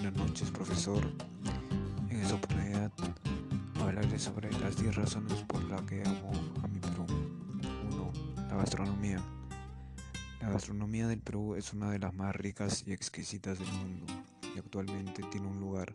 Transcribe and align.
Buenas 0.00 0.28
noches, 0.28 0.50
profesor. 0.52 1.02
En 2.08 2.20
esta 2.20 2.36
oportunidad 2.36 2.92
hablaré 3.80 4.16
sobre 4.16 4.48
las 4.60 4.80
10 4.80 4.94
razones 4.94 5.42
por 5.42 5.60
las 5.64 5.82
que 5.82 6.04
amo 6.06 6.30
a 6.62 6.68
mi 6.68 6.78
Perú. 6.78 7.04
1. 7.90 8.12
La 8.48 8.56
gastronomía. 8.58 9.20
La 10.40 10.50
gastronomía 10.50 11.08
del 11.08 11.20
Perú 11.20 11.56
es 11.56 11.72
una 11.72 11.90
de 11.90 11.98
las 11.98 12.14
más 12.14 12.32
ricas 12.36 12.84
y 12.86 12.92
exquisitas 12.92 13.58
del 13.58 13.72
mundo 13.72 14.06
y 14.54 14.60
actualmente 14.60 15.24
tiene 15.32 15.48
un 15.48 15.58
lugar, 15.58 15.92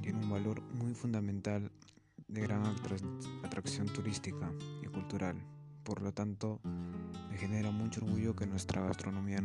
tiene 0.00 0.20
un 0.20 0.30
valor 0.30 0.62
muy 0.62 0.94
fundamental 0.94 1.72
de 2.28 2.40
gran 2.40 2.62
atracción 3.42 3.88
turística 3.88 4.52
y 4.80 4.86
cultural. 4.86 5.42
Por 5.82 6.02
lo 6.02 6.14
tanto, 6.14 6.60
me 7.28 7.36
genera 7.36 7.72
mucho 7.72 8.04
orgullo 8.04 8.36
que 8.36 8.46
nuestra 8.46 8.80
gastronomía 8.80 9.40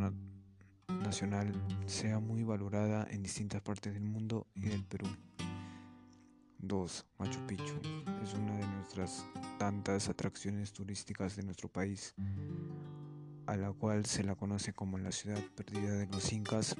nacional 1.05 1.54
sea 1.86 2.19
muy 2.19 2.43
valorada 2.43 3.07
en 3.09 3.21
distintas 3.21 3.61
partes 3.61 3.93
del 3.93 4.04
mundo 4.04 4.47
y 4.55 4.61
del 4.61 4.83
Perú. 4.83 5.07
2. 6.57 7.05
Machu 7.19 7.45
Picchu 7.45 7.75
es 8.23 8.33
una 8.33 8.57
de 8.57 8.68
nuestras 8.68 9.25
tantas 9.59 10.09
atracciones 10.09 10.73
turísticas 10.73 11.36
de 11.36 11.43
nuestro 11.43 11.69
país, 11.69 12.15
a 13.45 13.55
la 13.55 13.71
cual 13.71 14.05
se 14.05 14.23
la 14.23 14.36
conoce 14.36 14.73
como 14.73 14.97
la 14.97 15.11
ciudad 15.11 15.39
perdida 15.55 15.93
de 15.93 16.07
los 16.07 16.33
incas 16.33 16.75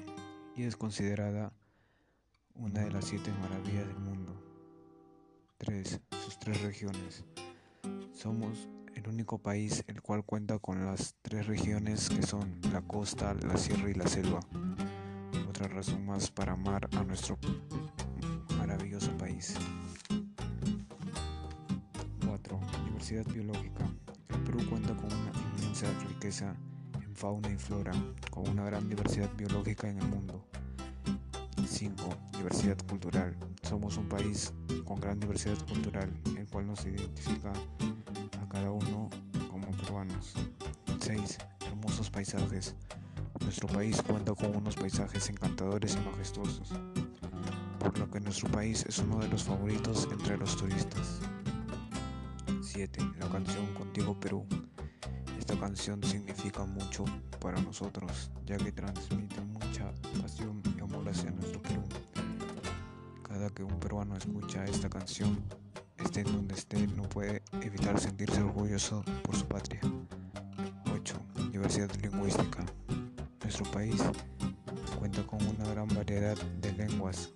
y 0.56 0.64
es 0.64 0.76
considerada 0.76 1.52
una 2.54 2.80
de 2.80 2.90
las 2.90 3.04
siete 3.04 3.32
maravillas 3.40 3.86
del 3.86 3.98
mundo. 3.98 4.42
3. 5.58 6.00
Sus 6.24 6.38
tres 6.38 6.60
regiones. 6.62 7.24
Somos 8.12 8.68
el 8.96 9.08
único 9.08 9.38
país 9.38 9.84
el 9.86 10.00
cual 10.00 10.24
cuenta 10.24 10.58
con 10.58 10.84
las 10.84 11.14
tres 11.22 11.46
regiones 11.46 12.08
que 12.08 12.22
son 12.22 12.58
la 12.72 12.80
costa, 12.80 13.34
la 13.34 13.56
sierra 13.56 13.90
y 13.90 13.94
la 13.94 14.06
selva. 14.06 14.40
Otra 15.48 15.68
razón 15.68 16.06
más 16.06 16.30
para 16.30 16.52
amar 16.52 16.88
a 16.96 17.04
nuestro 17.04 17.38
maravilloso 18.56 19.10
país. 19.18 19.54
4. 22.26 22.60
Diversidad 22.86 23.26
biológica. 23.26 23.84
El 24.30 24.42
Perú 24.44 24.58
cuenta 24.68 24.94
con 24.96 25.06
una 25.06 25.32
inmensa 25.58 25.86
riqueza 26.08 26.56
en 27.02 27.14
fauna 27.14 27.50
y 27.50 27.56
flora, 27.56 27.92
con 28.30 28.48
una 28.48 28.64
gran 28.64 28.88
diversidad 28.88 29.30
biológica 29.36 29.88
en 29.88 29.98
el 29.98 30.08
mundo. 30.08 30.44
5. 31.66 32.02
Diversidad 32.38 32.78
cultural. 32.88 33.36
Somos 33.62 33.96
un 33.98 34.08
país 34.08 34.54
con 34.84 35.00
gran 35.00 35.20
diversidad 35.20 35.58
cultural, 35.66 36.10
el 36.38 36.46
cual 36.46 36.66
nos 36.66 36.84
identifica 36.86 37.52
cada 38.56 38.70
uno 38.70 39.10
como 39.50 39.66
peruanos. 39.72 40.32
6. 41.00 41.38
Hermosos 41.66 42.08
paisajes. 42.08 42.74
Nuestro 43.40 43.68
país 43.68 44.00
cuenta 44.00 44.34
con 44.34 44.56
unos 44.56 44.74
paisajes 44.76 45.28
encantadores 45.28 45.94
y 45.94 46.08
majestuosos, 46.08 46.70
por 47.78 47.98
lo 47.98 48.10
que 48.10 48.18
nuestro 48.18 48.50
país 48.50 48.86
es 48.88 48.98
uno 48.98 49.18
de 49.18 49.28
los 49.28 49.44
favoritos 49.44 50.08
entre 50.10 50.38
los 50.38 50.56
turistas. 50.56 51.20
7. 52.62 52.98
La 53.20 53.28
canción 53.28 53.74
Contigo 53.74 54.18
Perú. 54.18 54.46
Esta 55.38 55.54
canción 55.60 56.02
significa 56.02 56.64
mucho 56.64 57.04
para 57.38 57.60
nosotros, 57.60 58.30
ya 58.46 58.56
que 58.56 58.72
transmite 58.72 59.38
mucha 59.42 59.92
pasión 60.22 60.62
y 60.76 60.80
amor 60.80 61.06
hacia 61.10 61.30
nuestro 61.30 61.60
Perú. 61.60 61.82
Cada 63.22 63.50
que 63.50 63.62
un 63.62 63.78
peruano 63.78 64.16
escucha 64.16 64.64
esta 64.64 64.88
canción, 64.88 65.44
en 66.14 66.24
donde 66.24 66.54
esté, 66.54 66.86
no 66.86 67.02
puede 67.02 67.42
evitar 67.62 67.98
sentirse 67.98 68.40
orgulloso 68.40 69.04
por 69.22 69.34
su 69.34 69.44
patria. 69.46 69.80
8. 70.94 71.16
Diversidad 71.50 71.90
lingüística. 71.96 72.64
Nuestro 73.42 73.64
país 73.72 74.00
cuenta 74.98 75.22
con 75.26 75.44
una 75.44 75.68
gran 75.68 75.88
variedad 75.88 76.36
de 76.60 76.72
lenguas. 76.72 77.30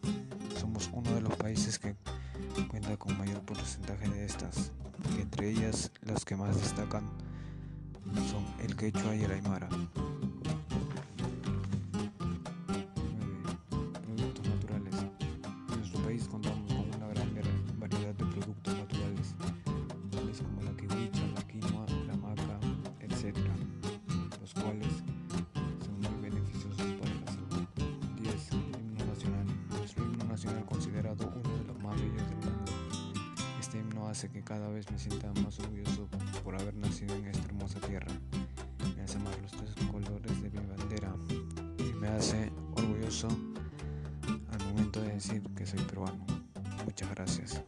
Somos 0.58 0.88
uno 0.92 1.10
de 1.12 1.20
los 1.20 1.34
países 1.36 1.78
que 1.78 1.96
cuenta 2.68 2.96
con 2.96 3.18
mayor 3.18 3.40
porcentaje 3.42 4.08
de 4.08 4.24
estas, 4.24 4.72
entre 5.18 5.50
ellas 5.50 5.90
las 6.02 6.24
que 6.24 6.36
más 6.36 6.56
destacan 6.56 7.04
son 8.30 8.46
el 8.64 8.76
quechua 8.76 9.14
y 9.16 9.24
el 9.24 9.32
aymara. 9.32 9.68
Hace 34.20 34.28
que 34.28 34.42
cada 34.42 34.68
vez 34.68 34.84
me 34.90 34.98
sienta 34.98 35.32
más 35.42 35.58
orgulloso 35.60 36.06
por 36.44 36.54
haber 36.54 36.74
nacido 36.74 37.14
en 37.14 37.24
esta 37.24 37.42
hermosa 37.46 37.80
tierra. 37.80 38.12
Me 38.94 39.02
hace 39.02 39.16
amar 39.16 39.34
los 39.40 39.50
tres 39.50 39.70
colores 39.90 40.42
de 40.42 40.50
mi 40.50 40.66
bandera 40.66 41.16
y 41.78 41.94
me 41.94 42.08
hace 42.08 42.52
orgulloso 42.76 43.28
al 44.50 44.66
momento 44.66 45.00
de 45.00 45.14
decir 45.14 45.42
que 45.56 45.64
soy 45.64 45.80
peruano. 45.84 46.26
Muchas 46.84 47.08
gracias. 47.08 47.64